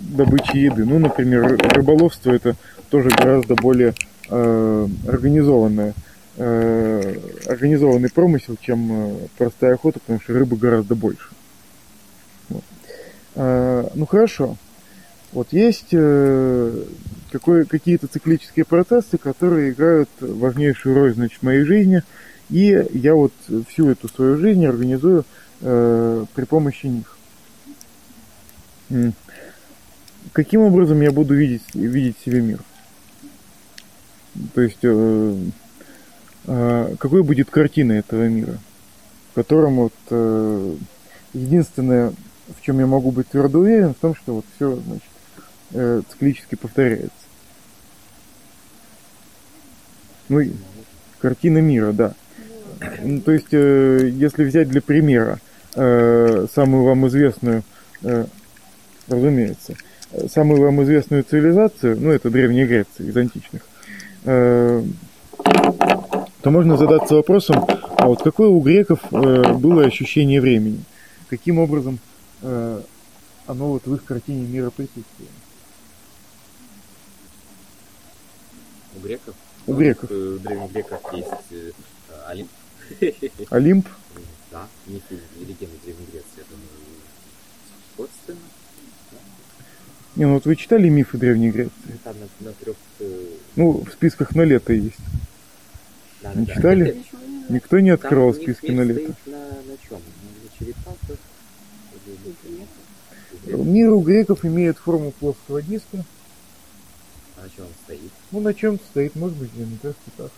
[0.09, 0.85] добычи еды.
[0.85, 2.55] Ну, например, рыболовство это
[2.89, 3.93] тоже гораздо более
[4.27, 5.93] э, организованное,
[6.37, 11.29] э, организованный промысел, чем э, простая охота, потому что рыбы гораздо больше.
[12.49, 12.63] Вот.
[13.35, 14.57] Э, ну хорошо.
[15.31, 16.85] Вот есть э,
[17.31, 22.03] какие-то циклические процессы, которые играют важнейшую роль значит, в моей жизни,
[22.49, 23.33] и я вот
[23.69, 25.25] всю эту свою жизнь организую
[25.61, 27.17] э, при помощи них.
[30.31, 32.59] Каким образом я буду видеть, видеть себе мир?
[34.53, 35.35] То есть, э,
[36.45, 38.57] э, какой будет картина этого мира,
[39.31, 40.75] в котором вот э,
[41.33, 42.13] единственное,
[42.57, 45.09] в чем я могу быть твердо уверен, в том, что вот все, значит,
[45.71, 47.11] э, циклически повторяется.
[50.29, 50.41] Ну,
[51.19, 52.13] картина мира, да.
[53.01, 55.39] Ну, то есть, э, если взять для примера
[55.75, 57.63] э, самую вам известную,
[58.03, 58.25] э,
[59.07, 59.75] разумеется,
[60.31, 63.61] самую вам известную цивилизацию, ну, это Древняя Греция из античных,
[64.25, 64.83] э,
[66.41, 67.65] то можно задаться вопросом,
[67.97, 70.83] а вот какое у греков э, было ощущение времени?
[71.29, 71.99] Каким образом
[72.41, 72.81] э,
[73.47, 75.29] оно вот в их картине мира присутствует?
[78.97, 79.35] У греков?
[79.67, 80.09] У греков.
[80.09, 81.71] В древних греках есть э,
[82.27, 82.49] Олимп.
[83.49, 83.87] Олимп?
[84.51, 86.69] Да, мифы и легенды Древней Греции, я думаю,
[87.93, 88.39] сходственно.
[90.15, 91.99] Не, ну вот вы читали мифы Древней Греции?
[92.03, 92.75] Там на, на трех...
[92.99, 93.25] Э...
[93.55, 94.97] Ну, в списках на лето есть.
[96.23, 97.03] Да, Не да, читали?
[97.11, 97.43] Знаю.
[97.49, 99.13] Никто не открывал Там списки на лето.
[99.25, 99.99] На, на чем?
[99.99, 101.17] На черепахах?
[103.45, 106.03] Мир у греков имеет форму плоского диска.
[107.37, 108.11] А на чем стоит?
[108.31, 109.65] Ну, на чем стоит, может быть, на
[110.17, 110.31] так.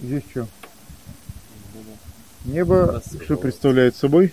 [0.00, 0.48] Здесь что?
[2.44, 3.24] Небо, Красиво.
[3.24, 4.32] что представляет собой?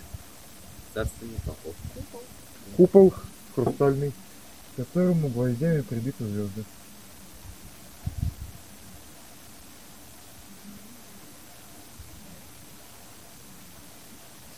[2.80, 3.14] Купол
[3.56, 4.14] хрустальный,
[4.72, 6.64] к которому гвоздями прибиты звезды.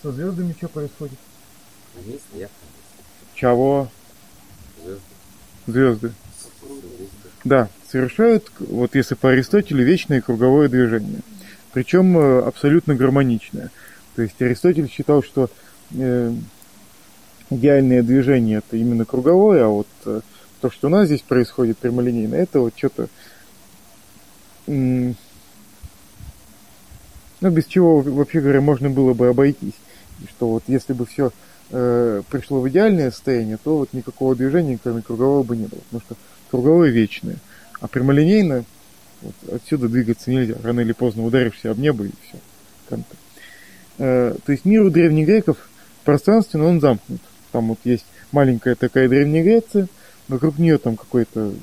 [0.04, 1.18] Со звездами что происходит?
[1.98, 2.50] Они там.
[3.34, 3.90] Чего?
[4.78, 5.02] Звезды.
[5.66, 6.14] Звезды.
[6.62, 7.30] Звезды.
[7.44, 11.22] Да, совершают, вот если по Аристотелю, вечное круговое движение.
[11.74, 13.72] Причем э, абсолютно гармоничное.
[14.16, 15.50] То есть Аристотель считал, что
[15.96, 16.36] э,
[17.52, 20.22] идеальное движение это именно круговое, а вот э,
[20.62, 23.08] то, что у нас здесь происходит прямолинейно, это вот что-то,
[24.68, 25.16] ну,
[27.42, 29.74] без чего, вообще говоря, можно было бы обойтись.
[30.30, 31.32] Что вот если бы все
[31.70, 35.80] пришло в идеальное состояние, то вот никакого движения, кроме кругового, бы не было.
[35.90, 36.16] Потому что
[36.52, 37.38] круговое вечное,
[37.80, 38.66] а прямолинейно
[39.22, 40.56] вот, отсюда двигаться нельзя.
[40.64, 42.38] Рано или поздно ударишься об небо и все.
[43.98, 45.58] Э, то есть мир у древних греков
[46.04, 47.22] пространственно он замкнут.
[47.52, 49.88] Там вот есть маленькая такая Древняя Греция,
[50.28, 51.54] вокруг нее там какой-то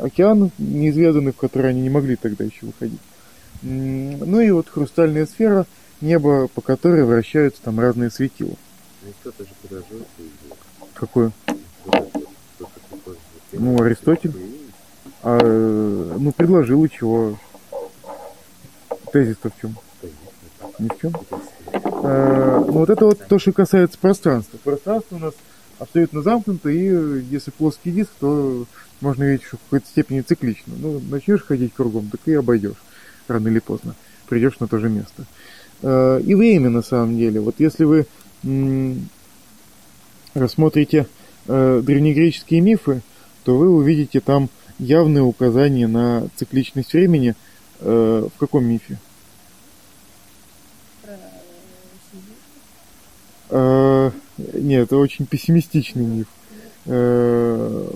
[0.00, 3.00] океан неизведанный, в который они не могли тогда еще выходить.
[3.62, 5.66] Ну и вот хрустальная сфера,
[6.00, 8.54] небо, по которой вращаются там разные светила.
[9.02, 9.12] Ну,
[10.94, 11.32] Какое?
[13.52, 14.34] Ну, Аристотель.
[15.22, 15.38] А,
[16.18, 17.38] ну, предложил и чего?
[19.12, 19.76] Тезис-то в чем?
[20.78, 21.12] Ни в чем?
[21.72, 24.58] Э, ну вот это вот то, что касается пространства.
[24.62, 25.34] Пространство у нас
[25.78, 28.66] абсолютно замкнуто, и э, если плоский диск, то
[29.00, 30.72] можно видеть, что в какой-то степени циклично.
[30.76, 32.82] Ну, начнешь ходить кругом, так и обойдешь
[33.26, 33.94] рано или поздно.
[34.28, 35.24] Придешь на то же место.
[35.82, 37.40] Э, и время на самом деле.
[37.40, 38.06] Вот если вы
[40.34, 41.08] рассмотрите
[41.46, 43.02] древнегреческие мифы,
[43.42, 44.48] то вы увидите там
[44.78, 47.34] явное указание на цикличность времени.
[47.80, 48.98] В каком мифе?
[51.02, 51.16] Про
[52.12, 52.34] семью.
[53.50, 56.26] Э, нет, это очень пессимистичный миф.
[56.86, 57.90] Э,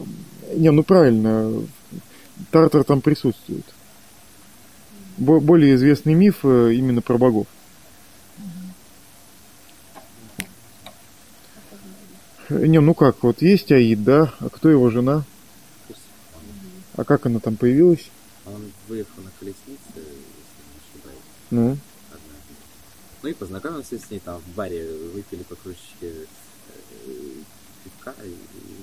[0.55, 1.63] не, ну правильно,
[2.51, 3.65] Тартар там присутствует.
[5.19, 7.47] Бо- более известный миф э, именно про богов.
[12.49, 15.25] Не, ну как, вот есть Аид, да, а кто его жена?
[16.97, 18.11] А как она там появилась?
[18.45, 20.03] Он выехал на колеснице, если
[20.69, 21.77] не ошибаюсь, Ну.
[23.23, 27.11] Ну и познакомился с ней там в баре, выпили по кружечке э,
[27.85, 28.37] пивка и, и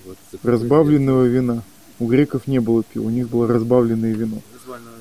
[0.06, 0.18] вот...
[0.44, 1.64] разбавленного вина.
[2.00, 4.42] У греков не было пива, у них было разбавленное вино.
[4.54, 4.92] Назвально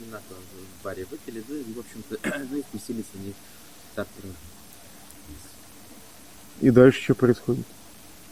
[0.00, 0.38] вина там
[0.80, 2.18] в баре выпили, да, и, в общем-то,
[2.50, 3.32] ну и спустились они
[3.92, 4.28] в Тартару.
[6.60, 7.64] И дальше что происходит?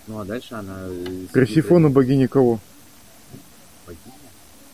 [0.09, 0.89] Ну а дальше она...
[0.89, 2.59] э, э, богиня кого?
[3.87, 4.15] Богиня?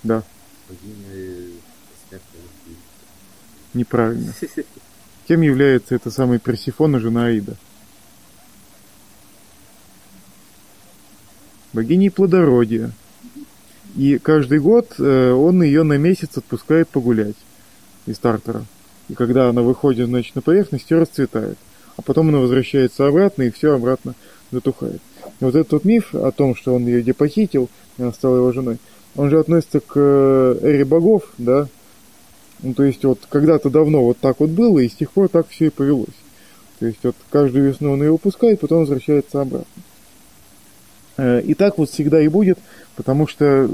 [0.03, 0.22] Да,
[0.68, 1.51] Богиня э,
[2.11, 2.76] любви.
[3.74, 4.32] неправильно.
[5.33, 7.57] Кем является эта самая Персифона, жена Аида?
[11.72, 12.91] Богиней плодородия.
[13.97, 17.37] И каждый год э, он ее на месяц отпускает погулять
[18.05, 18.66] из Тартара.
[19.09, 21.57] И когда она выходит, значит, на поверхность, все расцветает.
[21.97, 24.14] А потом она возвращается обратно, и все обратно
[24.51, 25.01] затухает.
[25.41, 28.53] И вот этот вот миф о том, что он ее где похитил, она стала его
[28.53, 28.76] женой,
[29.16, 31.68] он же относится к э, эре богов, да,
[32.62, 35.48] ну, то есть вот когда-то давно вот так вот было, и с тех пор так
[35.48, 36.08] все и повелось.
[36.78, 39.66] То есть вот каждую весну он ее выпускает, потом возвращается обратно.
[41.16, 42.58] Э, И так вот всегда и будет,
[42.96, 43.68] потому что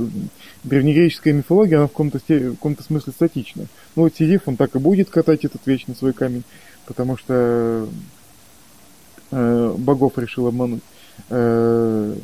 [0.65, 3.67] древнегреческая мифология, она в каком-то, в каком-то смысле статична.
[3.97, 6.45] Ну вот Сизиф, он так и будет катать этот вечно свой камень,
[6.87, 7.89] потому что
[9.31, 10.83] э, богов решил обмануть.
[11.31, 12.15] Э,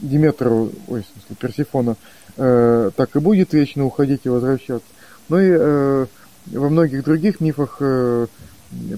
[0.00, 1.96] Диметру, ой, в смысле, Персифона,
[2.36, 4.86] э, так и будет вечно уходить и возвращаться.
[5.28, 6.06] Ну и э,
[6.46, 8.26] во многих других мифах э,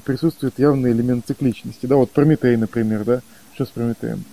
[0.05, 1.87] присутствует явный элемент цикличности.
[1.87, 3.23] Да, вот Прометей, например, да?
[3.55, 4.25] Что с Прометеем?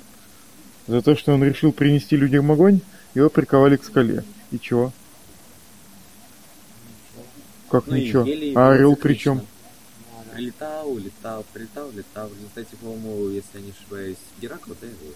[0.87, 2.81] За то, что он решил принести людям огонь,
[3.13, 4.23] его приковали к скале.
[4.51, 4.91] И чего?
[7.69, 8.25] Как Ну ничего?
[8.55, 9.41] А орел при чем?
[10.35, 12.29] Летал, летал, прилетал, летал.
[12.29, 15.13] В результате, по-моему, если я не ошибаюсь, Геракл, да, его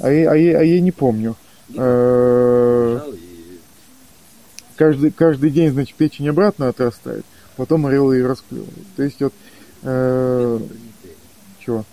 [0.00, 1.34] А я, а я- а я не помню.
[1.74, 3.29] Э, лежал и...
[4.80, 7.26] Каждый, каждый день, значит, печень обратно отрастает,
[7.58, 8.86] потом орел и расклевывает.
[8.96, 9.34] То есть вот...
[9.82, 10.58] э,
[11.58, 11.84] чего?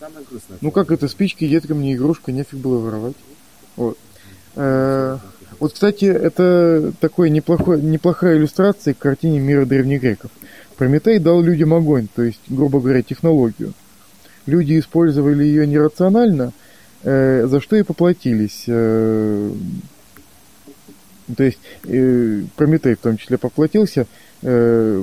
[0.00, 0.56] Ну.
[0.62, 3.14] Ну как это, спички, деткам не игрушка, нефиг было воровать.
[3.76, 3.96] Вот.
[4.56, 5.16] Э,
[5.60, 10.32] Вот, кстати, это такой неплохой, неплохая иллюстрация к картине мира древних греков.
[10.76, 13.74] Прометей дал людям огонь, то есть, грубо говоря, технологию.
[14.46, 16.52] Люди использовали ее нерационально,
[17.04, 18.64] э, за что и поплатились.
[18.66, 19.52] э,
[21.36, 24.06] то есть, э, Прометей в том числе поплатился
[24.42, 25.02] э,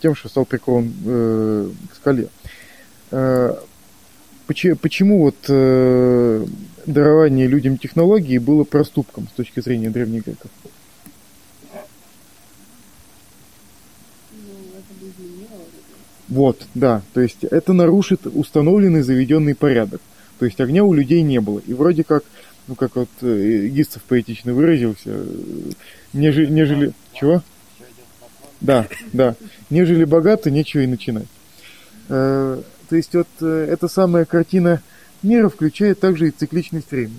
[0.00, 2.28] тем, что стал прикован э, к скале.
[3.10, 3.54] Э,
[4.46, 6.46] Почему, почему вот э,
[6.84, 10.50] дарование людям технологий было проступком с точки зрения древних греков?
[10.62, 10.70] Ну.
[16.28, 20.00] Вот, да, то есть это нарушит установленный заведенный порядок.
[20.38, 21.60] То есть огня у людей не было.
[21.66, 22.24] И вроде как,
[22.68, 25.24] ну как вот э, Гистов поэтично выразился, э,
[26.12, 26.92] нежели, нежели...
[27.12, 27.42] Чего?
[28.60, 29.34] Да, да.
[29.70, 31.26] Нежели богато, нечего и начинать.
[32.08, 34.82] Э, то есть вот эта самая картина
[35.22, 37.16] мира включает также и цикличность времени.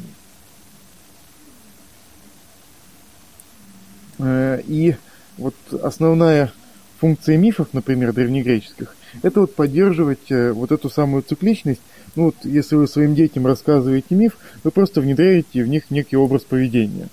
[4.19, 4.95] И
[5.37, 6.53] вот основная
[6.99, 11.81] функция мифов, например, древнегреческих, это вот поддерживать вот эту самую цикличность.
[12.15, 16.43] Ну вот если вы своим детям рассказываете миф, вы просто внедряете в них некий образ
[16.43, 17.09] поведения.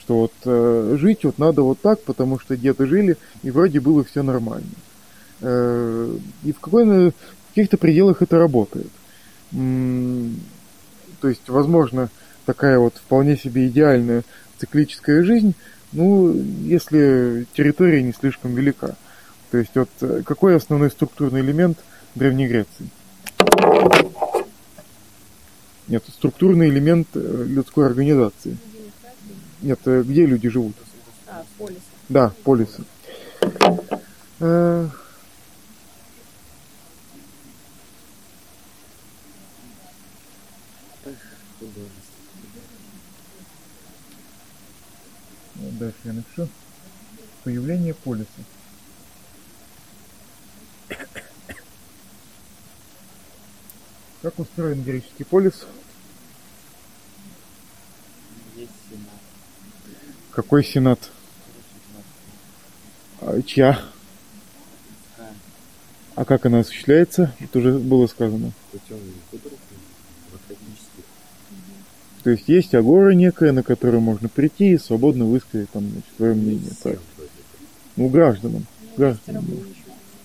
[0.00, 4.02] Что вот э, жить вот надо вот так, потому что где-то жили, и вроде было
[4.02, 4.70] все нормально.
[5.40, 7.14] Э, и в, какой, в
[7.50, 8.90] каких-то пределах это работает.
[9.52, 10.40] М,
[11.20, 12.10] То есть, возможно,
[12.44, 14.24] такая вот вполне себе идеальная
[14.58, 15.54] циклическая жизнь,
[15.92, 16.32] ну,
[16.64, 18.96] если территория не слишком велика.
[19.52, 21.78] То есть, вот э, какой основной структурный элемент
[22.16, 22.90] Древней Греции?
[25.90, 28.56] Нет, структурный элемент э, людской организации.
[29.60, 30.76] Нет, э, где люди живут?
[31.26, 31.80] А, полисы.
[32.08, 32.84] Да, полисы.
[34.38, 34.88] Э,
[45.58, 46.48] дальше я напишу.
[47.42, 48.28] Появление полиса.
[54.22, 55.66] Как устроен греческий полис?
[60.42, 61.10] Какой сенат?
[63.20, 63.78] А, Чья?
[66.14, 67.34] А как она осуществляется?
[67.40, 68.52] Это уже было сказано.
[72.22, 76.34] То есть есть агора некая, на которую можно прийти и свободно высказать там значит, свое
[76.34, 76.70] мнение.
[76.82, 76.98] Так.
[77.96, 78.66] Ну, гражданам.
[78.80, 79.46] Есть Гражданам.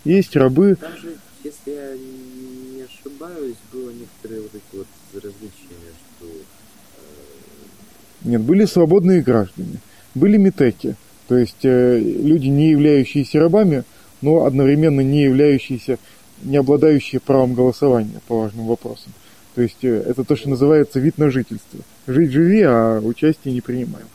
[0.05, 0.75] Есть рабы.
[0.75, 8.41] Там же, если я не ошибаюсь, было некоторые вот эти вот различия между э, Нет,
[8.43, 9.79] были свободные граждане.
[10.15, 10.95] Были метеки.
[11.27, 13.83] То есть э, люди, не являющиеся рабами,
[14.21, 15.97] но одновременно не являющиеся,
[16.41, 19.13] не обладающие правом голосования по важным вопросам.
[19.55, 21.79] То есть э, это то, что называется вид на жительство.
[22.07, 24.07] Жить живи, а участие не принимаем.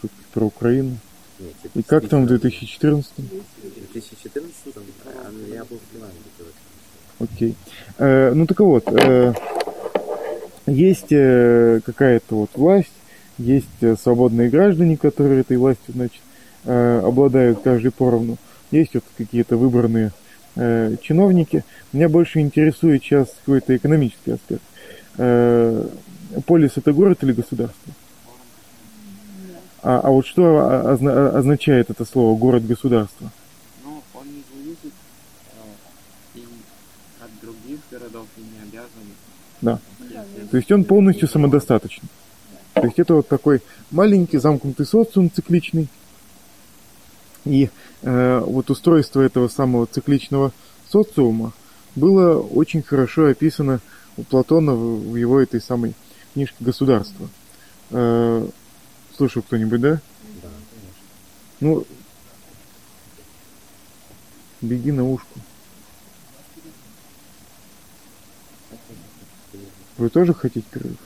[0.00, 0.98] Шутки про Украину.
[1.38, 3.12] Нет, И как там в действительно, 2014?
[3.16, 4.54] В 2014
[5.04, 6.50] а, ну, я был в Финляндии когда
[7.20, 7.54] Окей.
[7.98, 9.34] Э, ну так вот, э,
[10.66, 12.92] есть э, какая-то вот власть,
[13.38, 16.20] есть э, свободные граждане, которые этой властью, значит,
[16.64, 18.36] э, обладают каждый поровну.
[18.70, 20.12] Есть вот какие-то выбранные
[20.56, 21.64] э, чиновники.
[21.92, 24.62] Меня больше интересует сейчас какой-то экономический аспект.
[25.16, 25.88] Э,
[26.46, 27.92] полис это город или государство?
[29.82, 30.90] А, а вот что
[31.36, 33.30] означает это слово город-государство?
[33.84, 34.92] Ну, он не зависит
[36.34, 36.44] э, и
[37.22, 38.88] от других городов и не обязан.
[39.60, 39.80] Да.
[40.50, 42.08] То есть он полностью самодостаточный.
[42.74, 45.88] То есть это вот такой маленький замкнутый социум цикличный.
[47.44, 47.70] И
[48.02, 50.52] э, вот устройство этого самого цикличного
[50.88, 51.52] социума
[51.94, 53.80] было очень хорошо описано
[54.16, 55.94] у Платона в, в его этой самой
[56.34, 57.28] книжке «Государство».
[57.90, 58.46] Э,
[59.16, 59.90] слышал кто-нибудь, да?
[60.42, 61.02] Да, конечно.
[61.60, 61.86] Ну,
[64.60, 65.40] беги на ушку.
[69.98, 70.96] Вы тоже хотите перерыв?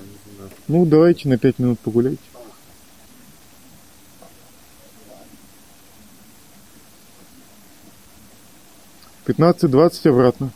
[0.68, 2.20] Ну, давайте на пять минут погуляйте.
[9.26, 10.50] 15-20 обратно.